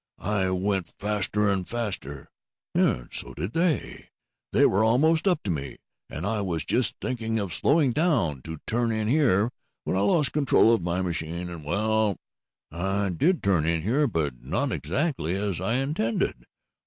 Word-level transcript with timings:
I 0.33 0.49
went 0.49 0.91
faster 0.97 1.47
and 1.47 1.67
faster, 1.69 2.31
and 2.73 3.09
so 3.13 3.35
did 3.35 3.53
they. 3.53 4.09
They 4.51 4.65
were 4.65 4.83
almost 4.83 5.27
up 5.27 5.43
to 5.43 5.51
me, 5.51 5.77
and 6.09 6.25
I 6.25 6.41
was 6.41 6.65
just 6.65 6.95
thinking 6.99 7.37
of 7.37 7.53
slowing 7.53 7.91
down 7.93 8.41
to 8.45 8.57
turn 8.65 8.91
in 8.91 9.07
here, 9.07 9.51
when 9.83 9.95
I 9.95 9.99
lost 9.99 10.33
control 10.33 10.73
of 10.73 10.81
my 10.81 11.03
machine, 11.03 11.51
and 11.51 11.63
well, 11.63 12.17
I 12.71 13.09
did 13.09 13.43
turn 13.43 13.67
in 13.67 13.83
here, 13.83 14.07
but 14.07 14.41
not 14.43 14.71
exactly 14.71 15.35
as 15.35 15.61
I 15.61 15.75
intended. 15.75 16.47